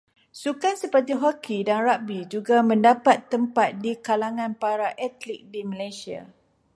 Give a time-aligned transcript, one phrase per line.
[0.41, 6.21] Sukan seperti hoki dan ragbi juga mendapat tempat di kalangan para atlit di Malaysia.